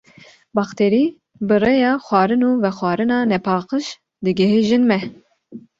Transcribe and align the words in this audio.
Bakterî 0.55 1.05
bi 1.47 1.55
rêya 1.65 1.93
xwarin 2.05 2.41
û 2.49 2.51
vexwarina 2.63 3.19
nepaqij 3.31 3.85
digihêjin 4.25 4.83
me. 4.89 4.99